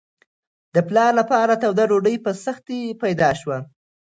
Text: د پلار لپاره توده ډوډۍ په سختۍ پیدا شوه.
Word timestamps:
د 0.75 0.77
پلار 0.87 1.11
لپاره 1.19 1.53
توده 1.61 1.83
ډوډۍ 1.89 2.15
په 2.25 2.31
سختۍ 2.43 2.81
پیدا 3.03 3.29
شوه. 3.39 3.57